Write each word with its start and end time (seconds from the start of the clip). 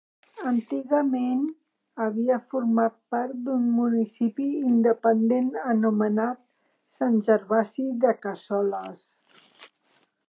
Antigament 0.51 1.41
havia 2.05 2.37
format 2.53 2.95
part 3.15 3.35
d'un 3.49 3.67
municipi 3.75 4.47
independent 4.71 5.53
anomenat 5.75 6.43
Sant 6.97 7.23
Gervasi 7.29 7.87
de 8.07 8.15
Cassoles. 8.27 9.73